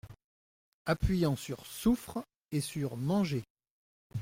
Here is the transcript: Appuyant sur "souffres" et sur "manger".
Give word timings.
Appuyant 0.87 1.35
sur 1.35 1.63
"souffres" 1.67 2.23
et 2.51 2.59
sur 2.59 2.97
"manger". 2.97 3.43